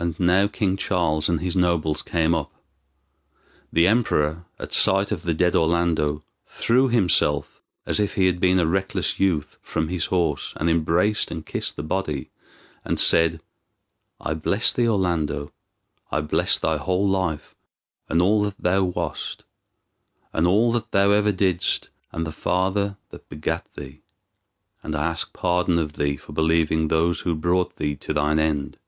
And 0.00 0.16
now 0.20 0.46
King 0.46 0.76
Charles 0.76 1.28
and 1.28 1.40
his 1.40 1.56
nobles 1.56 2.02
came 2.02 2.32
up. 2.32 2.52
The 3.72 3.88
Emperor, 3.88 4.44
at 4.56 4.72
sight 4.72 5.10
of 5.10 5.22
the 5.22 5.34
dead 5.34 5.56
Orlando, 5.56 6.22
threw 6.46 6.86
himself, 6.86 7.60
as 7.84 7.98
if 7.98 8.14
he 8.14 8.26
had 8.26 8.38
been 8.38 8.60
a 8.60 8.66
reckless 8.68 9.18
youth, 9.18 9.56
from 9.60 9.88
his 9.88 10.04
horse, 10.04 10.52
and 10.56 10.70
embraced 10.70 11.32
and 11.32 11.44
kissed 11.44 11.74
the 11.74 11.82
body, 11.82 12.30
and 12.84 13.00
said: 13.00 13.40
"I 14.20 14.34
bless 14.34 14.70
thee, 14.70 14.86
Orlando; 14.88 15.52
I 16.12 16.20
bless 16.20 16.60
thy 16.60 16.76
whole 16.76 17.08
life, 17.08 17.56
and 18.08 18.22
all 18.22 18.44
that 18.44 18.58
thou 18.62 18.84
wast, 18.84 19.42
and 20.32 20.46
all 20.46 20.70
that 20.70 20.92
thou 20.92 21.10
ever 21.10 21.32
didst, 21.32 21.90
and 22.12 22.24
the 22.24 22.30
father 22.30 22.98
that 23.10 23.28
begat 23.28 23.66
thee; 23.74 24.02
and 24.80 24.94
I 24.94 25.06
ask 25.06 25.32
pardon 25.32 25.76
of 25.76 25.94
thee 25.94 26.16
for 26.16 26.30
believing 26.32 26.86
those 26.86 27.22
who 27.22 27.34
brought 27.34 27.74
thee 27.78 27.96
to 27.96 28.12
thine 28.12 28.38
end. 28.38 28.78